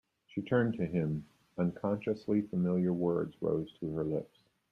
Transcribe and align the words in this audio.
She 0.25 0.41
turned 0.41 0.73
to 0.79 0.85
him; 0.87 1.27
unconsciously 1.59 2.41
familiar 2.41 2.91
words 2.91 3.35
rose 3.39 3.71
to 3.73 3.93
her 3.93 4.03
lips. 4.03 4.39